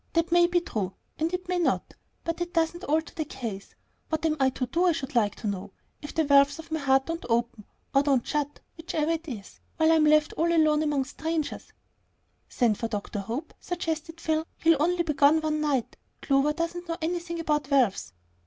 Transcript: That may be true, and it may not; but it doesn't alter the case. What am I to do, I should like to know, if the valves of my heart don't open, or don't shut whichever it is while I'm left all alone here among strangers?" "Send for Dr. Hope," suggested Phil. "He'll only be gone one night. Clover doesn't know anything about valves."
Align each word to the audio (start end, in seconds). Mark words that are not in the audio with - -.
That 0.13 0.31
may 0.31 0.47
be 0.47 0.59
true, 0.61 0.95
and 1.19 1.31
it 1.31 1.47
may 1.47 1.59
not; 1.59 1.93
but 2.23 2.41
it 2.41 2.55
doesn't 2.55 2.83
alter 2.85 3.13
the 3.13 3.23
case. 3.23 3.75
What 4.09 4.25
am 4.25 4.35
I 4.39 4.49
to 4.49 4.65
do, 4.65 4.85
I 4.85 4.93
should 4.93 5.13
like 5.13 5.35
to 5.35 5.47
know, 5.47 5.73
if 6.01 6.15
the 6.15 6.23
valves 6.23 6.57
of 6.57 6.71
my 6.71 6.79
heart 6.79 7.05
don't 7.05 7.23
open, 7.29 7.65
or 7.93 8.01
don't 8.01 8.25
shut 8.25 8.61
whichever 8.77 9.11
it 9.11 9.27
is 9.27 9.59
while 9.77 9.91
I'm 9.91 10.05
left 10.05 10.33
all 10.33 10.47
alone 10.51 10.79
here 10.79 10.85
among 10.85 11.03
strangers?" 11.05 11.71
"Send 12.49 12.79
for 12.79 12.87
Dr. 12.87 13.19
Hope," 13.19 13.53
suggested 13.59 14.19
Phil. 14.19 14.43
"He'll 14.57 14.81
only 14.81 15.03
be 15.03 15.13
gone 15.13 15.39
one 15.39 15.61
night. 15.61 15.97
Clover 16.23 16.51
doesn't 16.53 16.89
know 16.89 16.97
anything 16.99 17.39
about 17.39 17.67
valves." 17.67 18.11